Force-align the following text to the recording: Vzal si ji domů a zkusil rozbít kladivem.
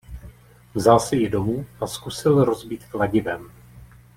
Vzal 0.75 0.99
si 0.99 1.15
ji 1.17 1.29
domů 1.29 1.65
a 1.81 1.87
zkusil 1.87 2.43
rozbít 2.45 2.85
kladivem. 2.85 3.51